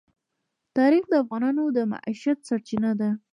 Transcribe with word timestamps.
تاریخ 0.77 1.03
د 1.09 1.13
افغانانو 1.23 1.63
د 1.77 1.79
معیشت 1.91 2.37
سرچینه 2.49 2.91
ده. 2.99 3.09